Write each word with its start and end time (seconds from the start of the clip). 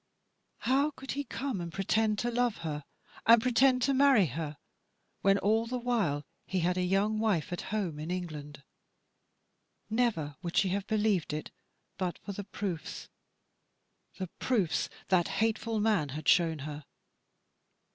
How 0.61 0.89
could 0.89 1.11
he 1.11 1.23
come 1.23 1.61
and 1.61 1.71
pretend 1.71 2.17
to 2.17 2.31
love 2.31 2.57
her, 2.65 2.85
and 3.27 3.39
pretend 3.39 3.83
to 3.83 3.93
marry 3.93 4.25
her, 4.25 4.57
when 5.21 5.37
all 5.37 5.67
the 5.67 5.77
while 5.77 6.25
he 6.47 6.61
had 6.61 6.75
a 6.75 6.81
young 6.81 7.19
wife 7.19 7.53
at 7.53 7.61
home 7.69 7.99
in 7.99 8.09
England? 8.09 8.63
Never 9.91 10.37
would 10.41 10.57
she 10.57 10.69
have 10.69 10.87
believed 10.87 11.33
it 11.33 11.51
but 11.99 12.17
for 12.17 12.31
the 12.31 12.43
proofs, 12.45 13.09
the 14.17 14.25
proofs 14.39 14.89
that 15.09 15.27
hateful 15.37 15.79
man 15.79 16.09
had 16.09 16.27
shown 16.27 16.57
her. 16.65 16.85